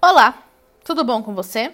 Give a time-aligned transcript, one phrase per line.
[0.00, 0.44] Olá,
[0.84, 1.72] tudo bom com você?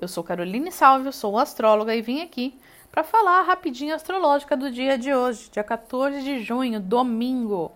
[0.00, 2.56] Eu sou Caroline Salvio, sou astróloga e vim aqui
[2.92, 7.72] para falar rapidinho astrológica do dia de hoje, dia 14 de junho, domingo.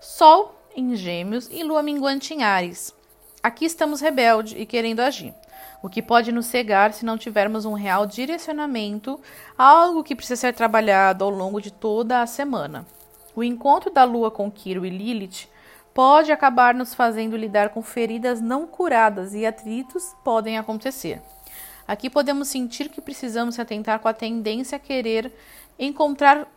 [0.00, 2.94] Sol em Gêmeos e Lua minguante em Ares.
[3.42, 5.34] Aqui estamos rebelde e querendo agir,
[5.82, 9.20] o que pode nos cegar se não tivermos um real direcionamento,
[9.58, 12.86] algo que precisa ser trabalhado ao longo de toda a semana.
[13.36, 15.52] O encontro da Lua com Quiro e Lilith
[15.94, 21.22] pode acabar nos fazendo lidar com feridas não curadas e atritos podem acontecer.
[21.86, 25.32] Aqui podemos sentir que precisamos se atentar com a tendência a querer
[25.78, 26.48] encontrar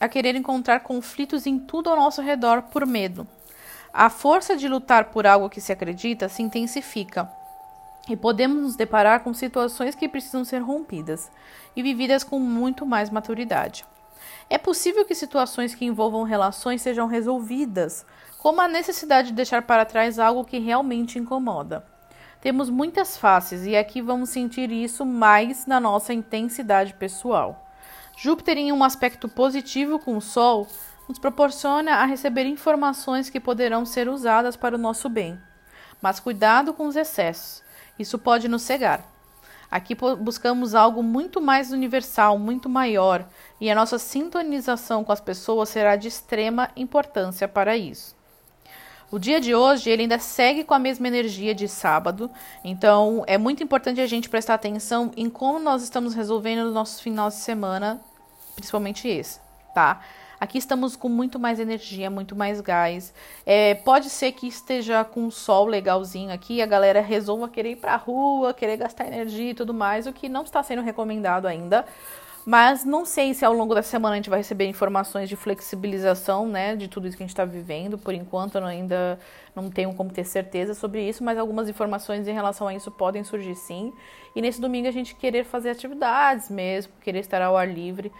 [0.00, 3.28] a querer encontrar conflitos em tudo ao nosso redor por medo.
[3.92, 7.30] A força de lutar por algo que se acredita se intensifica
[8.08, 11.30] e podemos nos deparar com situações que precisam ser rompidas
[11.76, 13.84] e vividas com muito mais maturidade.
[14.48, 18.04] É possível que situações que envolvam relações sejam resolvidas,
[18.38, 21.84] como a necessidade de deixar para trás algo que realmente incomoda.
[22.40, 27.68] Temos muitas faces e aqui vamos sentir isso mais na nossa intensidade pessoal.
[28.16, 30.66] Júpiter, em um aspecto positivo com o Sol,
[31.08, 35.38] nos proporciona a receber informações que poderão ser usadas para o nosso bem.
[36.00, 37.62] Mas cuidado com os excessos,
[37.98, 39.04] isso pode nos cegar.
[39.70, 43.24] Aqui buscamos algo muito mais universal, muito maior,
[43.60, 48.18] e a nossa sintonização com as pessoas será de extrema importância para isso.
[49.12, 52.30] O dia de hoje ele ainda segue com a mesma energia de sábado,
[52.64, 57.00] então é muito importante a gente prestar atenção em como nós estamos resolvendo os nossos
[57.00, 58.00] finais de semana,
[58.54, 59.40] principalmente esse,
[59.74, 60.00] tá?
[60.40, 63.12] Aqui estamos com muito mais energia, muito mais gás.
[63.44, 67.76] É, pode ser que esteja com um sol legalzinho aqui, a galera resolva querer ir
[67.76, 71.84] pra rua, querer gastar energia e tudo mais, o que não está sendo recomendado ainda.
[72.46, 76.48] Mas não sei se ao longo da semana a gente vai receber informações de flexibilização,
[76.48, 77.98] né, de tudo isso que a gente está vivendo.
[77.98, 79.18] Por enquanto, eu ainda
[79.54, 83.22] não tenho como ter certeza sobre isso, mas algumas informações em relação a isso podem
[83.22, 83.92] surgir sim.
[84.34, 88.10] E nesse domingo a gente querer fazer atividades mesmo, querer estar ao ar livre.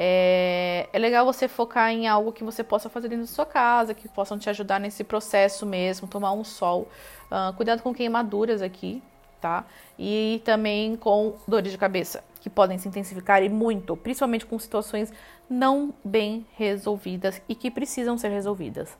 [0.00, 3.92] É, é legal você focar em algo que você possa fazer dentro da sua casa,
[3.92, 6.86] que possam te ajudar nesse processo mesmo, tomar um sol.
[7.24, 9.02] Uh, cuidado com queimaduras aqui,
[9.40, 9.64] tá?
[9.98, 15.12] E também com dores de cabeça, que podem se intensificar e muito, principalmente com situações
[15.50, 18.96] não bem resolvidas e que precisam ser resolvidas.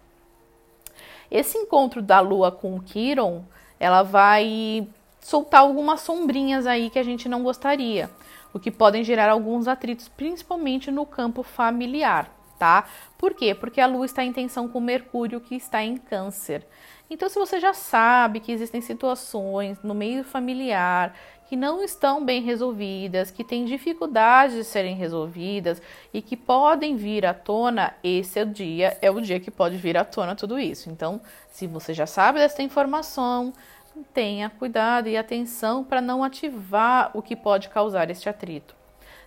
[1.31, 3.45] Esse encontro da Lua com o Quiron,
[3.79, 4.89] ela vai
[5.21, 8.11] soltar algumas sombrinhas aí que a gente não gostaria,
[8.53, 12.85] o que podem gerar alguns atritos, principalmente no campo familiar, tá?
[13.17, 13.55] Por quê?
[13.55, 16.67] Porque a Lua está em tensão com Mercúrio, que está em Câncer.
[17.11, 21.15] Então, se você já sabe que existem situações no meio familiar
[21.49, 25.81] que não estão bem resolvidas, que têm dificuldades de serem resolvidas
[26.13, 29.79] e que podem vir à tona, esse é o dia, é o dia que pode
[29.79, 30.91] vir à tona tudo isso.
[30.91, 33.55] Então, se você já sabe dessa informação,
[34.03, 38.77] tenha cuidado e atenção para não ativar o que pode causar este atrito.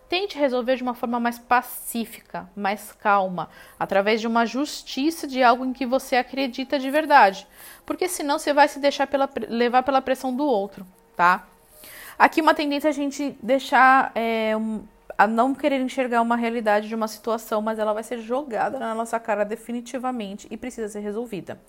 [0.09, 3.49] Tente resolver de uma forma mais pacífica, mais calma,
[3.79, 7.47] através de uma justiça de algo em que você acredita de verdade,
[7.85, 11.47] porque senão você vai se deixar pela, levar pela pressão do outro, tá?
[12.19, 14.83] Aqui uma tendência a gente deixar é, um,
[15.17, 18.93] a não querer enxergar uma realidade de uma situação, mas ela vai ser jogada na
[18.93, 21.59] nossa cara definitivamente e precisa ser resolvida.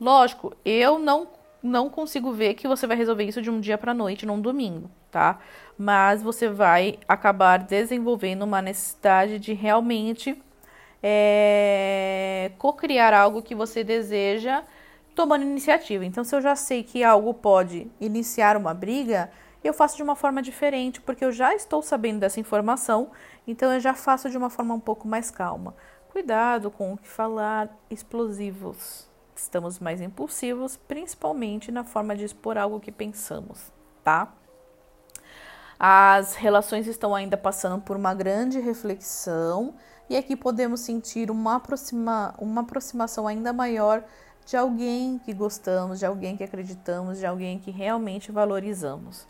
[0.00, 1.28] Lógico, eu não
[1.62, 4.90] não consigo ver que você vai resolver isso de um dia para noite, num domingo,
[5.10, 5.38] tá?
[5.76, 10.40] Mas você vai acabar desenvolvendo uma necessidade de realmente
[11.02, 14.62] é, co-criar algo que você deseja
[15.14, 16.04] tomando iniciativa.
[16.04, 19.30] Então, se eu já sei que algo pode iniciar uma briga,
[19.64, 23.10] eu faço de uma forma diferente, porque eu já estou sabendo dessa informação,
[23.46, 25.74] então eu já faço de uma forma um pouco mais calma.
[26.08, 29.08] Cuidado com o que falar explosivos.
[29.36, 33.70] Estamos mais impulsivos, principalmente na forma de expor algo que pensamos,
[34.02, 34.32] tá?
[35.78, 39.74] As relações estão ainda passando por uma grande reflexão
[40.08, 44.02] e aqui podemos sentir uma, aproxima, uma aproximação ainda maior
[44.46, 49.26] de alguém que gostamos, de alguém que acreditamos, de alguém que realmente valorizamos.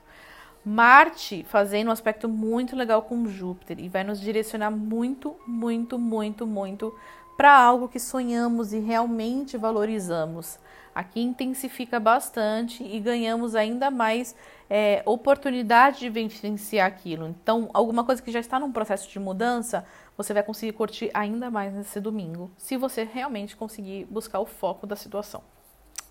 [0.65, 6.47] Marte fazendo um aspecto muito legal com Júpiter e vai nos direcionar muito, muito, muito,
[6.47, 6.95] muito
[7.37, 10.59] para algo que sonhamos e realmente valorizamos.
[10.95, 14.35] Aqui intensifica bastante e ganhamos ainda mais
[14.71, 17.29] é, oportunidade de vivenciar aquilo.
[17.29, 19.87] Então, alguma coisa que já está num processo de mudança,
[20.17, 24.87] você vai conseguir curtir ainda mais nesse domingo, se você realmente conseguir buscar o foco
[24.87, 25.43] da situação.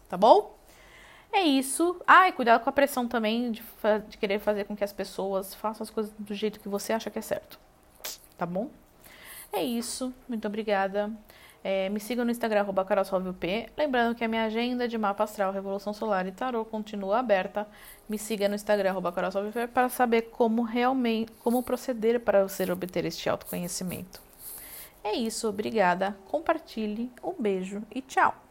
[0.07, 0.55] Tá bom?
[1.33, 1.99] É isso.
[2.05, 3.63] Ah, e cuidado com a pressão também de,
[4.07, 7.09] de querer fazer com que as pessoas façam as coisas do jeito que você acha
[7.09, 7.59] que é certo.
[8.37, 8.69] Tá bom?
[9.55, 10.13] É isso.
[10.27, 11.09] Muito obrigada.
[11.63, 13.71] É, me siga no Instagram, arroba carolsalviop.
[13.75, 17.67] Lembrando que a minha agenda de mapa astral, Revolução Solar e Tarô continua aberta.
[18.07, 23.05] Me siga no Instagram, arroba carolsalviop, para saber como realmente, como proceder para você obter
[23.05, 24.21] este autoconhecimento.
[25.03, 26.15] É isso, obrigada.
[26.27, 28.44] Compartilhe, um beijo e tchau!